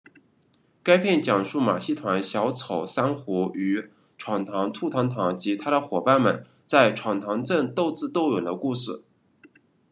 [0.81, 9.03] 该片讲述马戏团小丑珊瑚与闯堂兔堂堂及他的伙伴们在闯堂镇斗智斗勇的故事。